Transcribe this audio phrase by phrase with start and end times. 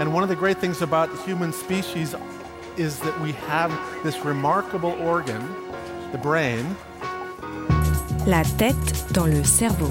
[0.00, 2.14] And one of the great things about the human species
[2.76, 3.70] is that we have
[4.02, 5.42] this remarkable organ,
[6.10, 6.64] the brain.
[8.26, 9.90] La tête dans le cerveau.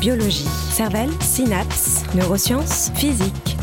[0.00, 3.56] Biologie, cervelle, synapses, neurosciences, physique.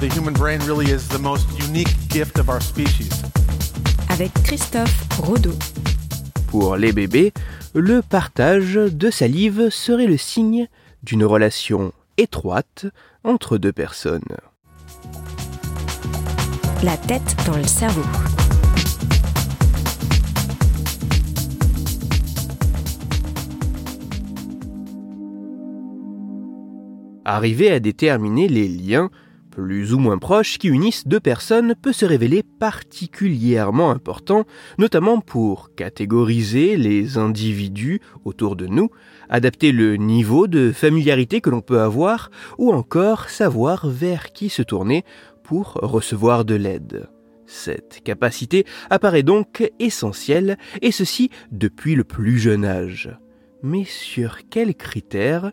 [0.00, 3.22] The human brain really is the most unique gift of our species.
[4.08, 5.54] Avec Christophe Rodeau.
[6.48, 7.32] Pour les bébés,
[7.74, 10.68] le partage de salive serait le signe
[11.02, 12.84] d'une relation étroite
[13.24, 14.20] entre deux personnes.
[16.82, 18.02] La tête dans le cerveau.
[27.24, 29.10] Arriver à déterminer les liens
[29.50, 34.44] plus ou moins proches qui unissent deux personnes peut se révéler particulièrement important,
[34.78, 38.90] notamment pour catégoriser les individus autour de nous,
[39.28, 44.62] adapter le niveau de familiarité que l'on peut avoir, ou encore savoir vers qui se
[44.62, 45.04] tourner
[45.42, 47.08] pour recevoir de l'aide.
[47.46, 53.10] Cette capacité apparaît donc essentielle, et ceci depuis le plus jeune âge.
[53.62, 55.50] Mais sur quels critères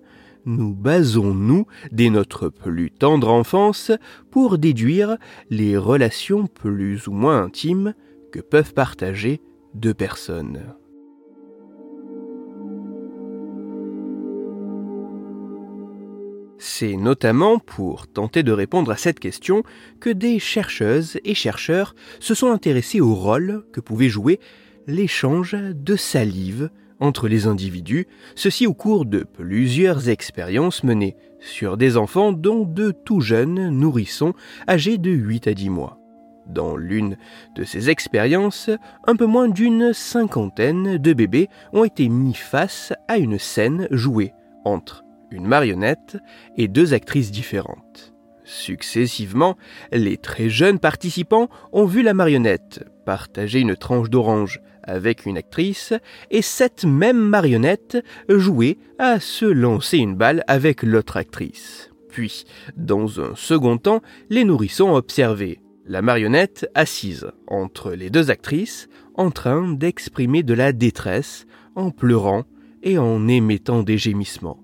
[0.48, 3.92] nous basons-nous dès notre plus tendre enfance
[4.32, 5.18] pour déduire
[5.50, 7.94] les relations plus ou moins intimes
[8.32, 9.42] que peuvent partager
[9.76, 10.64] deux personnes.
[16.60, 19.64] C'est notamment pour tenter de répondre à cette question
[20.00, 24.40] que des chercheuses et chercheurs se sont intéressés au rôle que pouvait jouer
[24.88, 31.98] l'échange de salive entre les individus, ceci au cours de plusieurs expériences menées sur des
[31.98, 34.34] enfants dont de tout jeunes nourrissons
[34.68, 36.00] âgés de 8 à 10 mois.
[36.48, 37.18] Dans l'une
[37.56, 38.70] de ces expériences,
[39.06, 44.34] un peu moins d'une cinquantaine de bébés ont été mis face à une scène jouée
[44.64, 46.18] entre une marionnette
[46.56, 48.17] et deux actrices différentes.
[48.48, 49.58] Successivement,
[49.92, 55.94] les très jeunes participants ont vu la marionnette partager une tranche d'orange avec une actrice
[56.32, 57.98] et cette même marionnette
[58.30, 61.92] jouer à se lancer une balle avec l'autre actrice.
[62.08, 62.46] Puis,
[62.78, 69.30] dans un second temps, les nourrissons observé la marionnette assise entre les deux actrices en
[69.30, 71.46] train d'exprimer de la détresse
[71.76, 72.46] en pleurant
[72.82, 74.64] et en émettant des gémissements.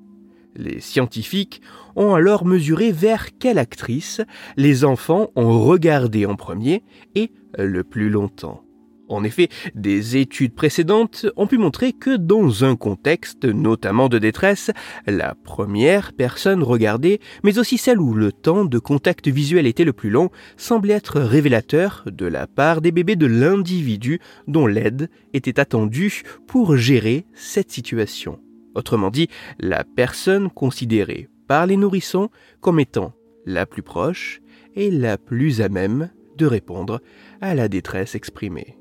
[0.56, 1.62] Les scientifiques
[1.96, 4.22] ont alors mesuré vers quelle actrice
[4.58, 6.84] les enfants ont regardé en premier
[7.16, 8.64] et le plus longtemps.
[9.09, 14.72] En effet, des études précédentes ont pu montrer que dans un contexte notamment de détresse,
[15.06, 19.94] la première personne regardée, mais aussi celle où le temps de contact visuel était le
[19.94, 25.59] plus long, semblait être révélateur de la part des bébés de l'individu dont l'aide était
[25.59, 28.40] attendue pour gérer cette situation.
[28.75, 29.29] Autrement dit,
[29.59, 32.29] la personne considérée par les nourrissons
[32.61, 33.13] comme étant
[33.45, 34.41] la plus proche
[34.75, 37.01] et la plus à même de répondre
[37.41, 38.78] à la détresse exprimée.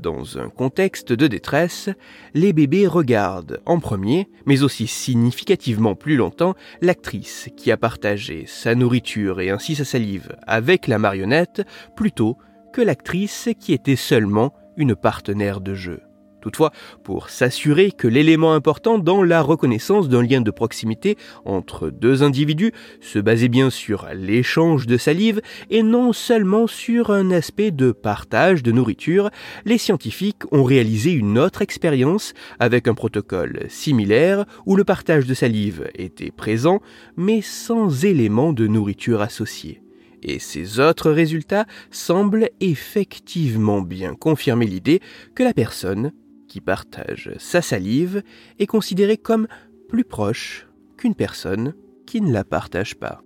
[0.00, 1.90] Dans un contexte de détresse,
[2.32, 8.74] les bébés regardent en premier, mais aussi significativement plus longtemps, l'actrice qui a partagé sa
[8.74, 11.62] nourriture et ainsi sa salive avec la marionnette
[11.96, 12.38] plutôt
[12.72, 16.00] que l'actrice qui était seulement une partenaire de jeu.
[16.40, 16.72] Toutefois,
[17.04, 22.72] pour s'assurer que l'élément important dans la reconnaissance d'un lien de proximité entre deux individus
[23.00, 25.40] se basait bien sur l'échange de salive
[25.70, 29.30] et non seulement sur un aspect de partage de nourriture,
[29.64, 35.34] les scientifiques ont réalisé une autre expérience avec un protocole similaire où le partage de
[35.34, 36.80] salive était présent
[37.16, 39.82] mais sans élément de nourriture associé.
[40.22, 45.00] Et ces autres résultats semblent effectivement bien confirmer l'idée
[45.34, 46.12] que la personne
[46.50, 48.22] qui partage sa salive
[48.58, 49.46] est considéré comme
[49.88, 50.66] plus proche
[50.98, 51.74] qu'une personne
[52.06, 53.22] qui ne la partage pas.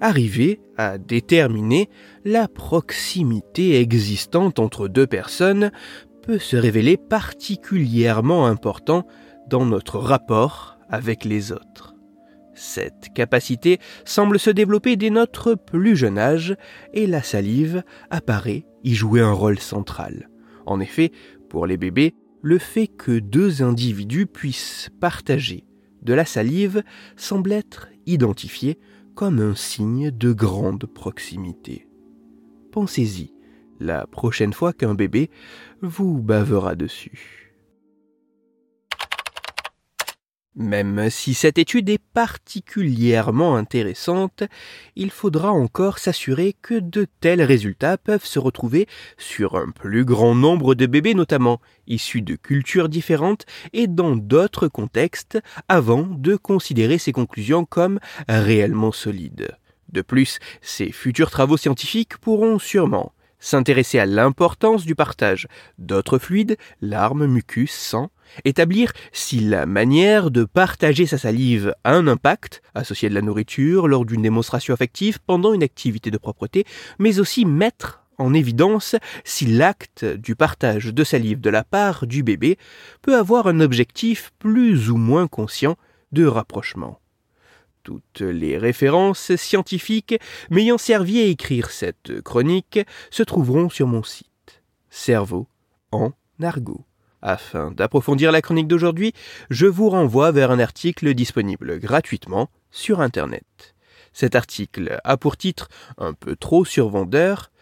[0.00, 1.88] Arriver à déterminer
[2.24, 5.70] la proximité existante entre deux personnes
[6.22, 9.06] peut se révéler particulièrement important
[9.48, 11.96] dans notre rapport avec les autres.
[12.54, 16.54] Cette capacité semble se développer dès notre plus jeune âge
[16.92, 20.28] et la salive apparaît y jouer un rôle central.
[20.66, 21.12] En effet,
[21.48, 25.64] pour les bébés, le fait que deux individus puissent partager
[26.02, 26.82] de la salive
[27.16, 28.78] semble être identifié
[29.14, 31.86] comme un signe de grande proximité.
[32.72, 33.32] Pensez-y
[33.80, 35.30] la prochaine fois qu'un bébé
[35.80, 37.41] vous bavera dessus.
[40.54, 44.42] Même si cette étude est particulièrement intéressante,
[44.96, 50.34] il faudra encore s'assurer que de tels résultats peuvent se retrouver sur un plus grand
[50.34, 55.38] nombre de bébés notamment, issus de cultures différentes et dans d'autres contextes,
[55.68, 57.98] avant de considérer ces conclusions comme
[58.28, 59.56] réellement solides.
[59.88, 66.56] De plus, ces futurs travaux scientifiques pourront sûrement s'intéresser à l'importance du partage d'autres fluides,
[66.80, 68.10] larmes, mucus, sang,
[68.44, 73.88] établir si la manière de partager sa salive a un impact, associé de la nourriture,
[73.88, 76.64] lors d'une démonstration affective, pendant une activité de propreté,
[76.98, 82.22] mais aussi mettre en évidence si l'acte du partage de salive de la part du
[82.22, 82.58] bébé
[83.00, 85.76] peut avoir un objectif plus ou moins conscient
[86.12, 87.00] de rapprochement.
[87.82, 90.14] Toutes les références scientifiques
[90.50, 92.80] m'ayant servi à écrire cette chronique
[93.10, 94.62] se trouveront sur mon site.
[94.88, 95.48] Cerveau
[95.90, 96.84] en argot.
[97.22, 99.12] Afin d'approfondir la chronique d'aujourd'hui,
[99.48, 103.76] je vous renvoie vers un article disponible gratuitement sur Internet.
[104.12, 107.52] Cet article a pour titre un peu trop survendeur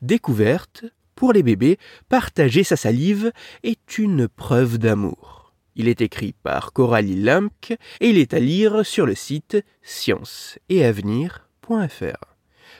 [0.00, 0.84] Découverte,
[1.16, 1.78] pour les bébés,
[2.08, 3.32] partager sa salive
[3.64, 5.52] est une preuve d'amour.
[5.74, 12.27] Il est écrit par Coralie Lamke et il est à lire sur le site scienceetavenir.fr.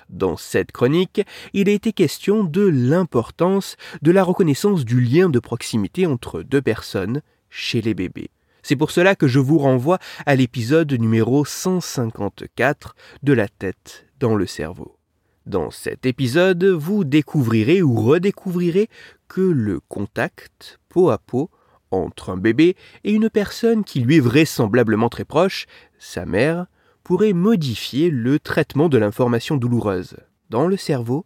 [0.09, 5.39] Dans cette chronique, il a été question de l'importance de la reconnaissance du lien de
[5.39, 8.31] proximité entre deux personnes chez les bébés.
[8.63, 14.35] C'est pour cela que je vous renvoie à l'épisode numéro 154 de la tête dans
[14.35, 14.99] le cerveau.
[15.47, 18.91] Dans cet épisode, vous découvrirez ou redécouvrirez
[19.29, 21.51] que le contact peau à peau
[21.91, 25.67] entre un bébé et une personne qui lui est vraisemblablement très proche,
[25.99, 26.67] sa mère,
[27.09, 30.19] pourrait modifier le traitement de l'information douloureuse
[30.51, 31.25] dans le cerveau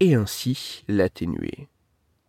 [0.00, 1.68] et ainsi l'atténuer.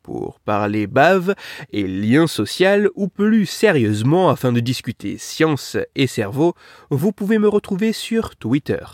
[0.04, 1.34] Pour parler bave
[1.72, 6.54] et lien social, ou plus sérieusement afin de discuter science et cerveau,
[6.92, 8.86] vous pouvez me retrouver sur Twitter,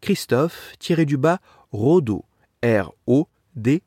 [0.00, 2.24] Christophe-Rodo,
[2.64, 3.82] R-O-D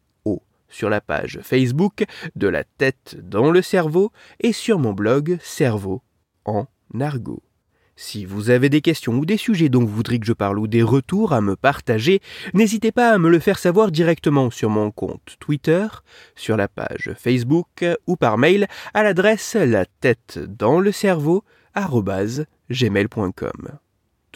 [0.69, 2.05] sur la page Facebook
[2.37, 6.01] de la tête dans le cerveau et sur mon blog Cerveau
[6.45, 6.67] en
[7.01, 7.43] argot.
[7.99, 10.67] Si vous avez des questions ou des sujets dont vous voudriez que je parle ou
[10.67, 12.21] des retours à me partager,
[12.53, 15.87] n'hésitez pas à me le faire savoir directement sur mon compte Twitter,
[16.35, 21.43] sur la page Facebook ou par mail à l'adresse la tête dans le cerveau
[22.69, 23.79] gmail.com.